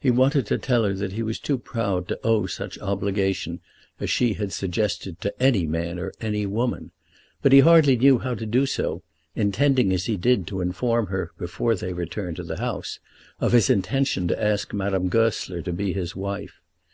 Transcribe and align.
He 0.00 0.10
wanted 0.10 0.46
to 0.46 0.56
tell 0.56 0.84
her 0.84 0.94
that 0.94 1.12
he 1.12 1.22
was 1.22 1.38
too 1.38 1.58
proud 1.58 2.08
to 2.08 2.18
owe 2.24 2.46
such 2.46 2.78
obligation 2.78 3.60
as 4.00 4.08
she 4.08 4.32
had 4.32 4.54
suggested 4.54 5.20
to 5.20 5.34
any 5.38 5.66
man 5.66 5.98
or 5.98 6.14
any 6.18 6.46
woman; 6.46 6.92
but 7.42 7.52
he 7.52 7.60
hardly 7.60 7.94
knew 7.94 8.16
how 8.20 8.34
to 8.34 8.46
do 8.46 8.64
so, 8.64 9.02
intending 9.34 9.92
as 9.92 10.06
he 10.06 10.16
did 10.16 10.46
to 10.46 10.62
inform 10.62 11.08
her 11.08 11.32
before 11.36 11.74
they 11.74 11.92
returned 11.92 12.36
to 12.36 12.42
the 12.42 12.56
house 12.56 13.00
of 13.38 13.52
his 13.52 13.68
intention 13.68 14.26
to 14.28 14.42
ask 14.42 14.72
Madame 14.72 15.08
Goesler 15.08 15.60
to 15.60 15.74
be 15.74 15.92
his 15.92 16.16
wife. 16.16 16.62